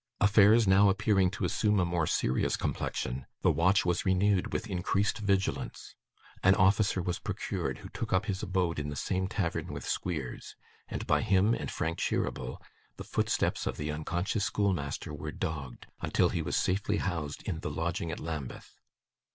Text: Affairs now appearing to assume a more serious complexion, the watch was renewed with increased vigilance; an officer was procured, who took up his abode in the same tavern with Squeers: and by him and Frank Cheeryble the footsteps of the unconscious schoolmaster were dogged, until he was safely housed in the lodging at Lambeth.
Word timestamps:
Affairs 0.19 0.67
now 0.67 0.89
appearing 0.89 1.29
to 1.29 1.45
assume 1.45 1.79
a 1.79 1.85
more 1.85 2.07
serious 2.07 2.57
complexion, 2.57 3.27
the 3.43 3.51
watch 3.51 3.85
was 3.85 4.03
renewed 4.03 4.51
with 4.51 4.65
increased 4.67 5.19
vigilance; 5.19 5.93
an 6.41 6.55
officer 6.55 7.03
was 7.03 7.19
procured, 7.19 7.77
who 7.77 7.89
took 7.89 8.11
up 8.11 8.25
his 8.25 8.41
abode 8.41 8.79
in 8.79 8.89
the 8.89 8.95
same 8.95 9.27
tavern 9.27 9.67
with 9.67 9.85
Squeers: 9.87 10.55
and 10.87 11.05
by 11.05 11.21
him 11.21 11.53
and 11.53 11.69
Frank 11.69 11.99
Cheeryble 11.99 12.59
the 12.97 13.03
footsteps 13.03 13.67
of 13.67 13.77
the 13.77 13.91
unconscious 13.91 14.43
schoolmaster 14.45 15.13
were 15.13 15.31
dogged, 15.31 15.85
until 16.01 16.29
he 16.29 16.41
was 16.41 16.55
safely 16.55 16.97
housed 16.97 17.43
in 17.43 17.59
the 17.59 17.69
lodging 17.69 18.11
at 18.11 18.19
Lambeth. 18.19 18.79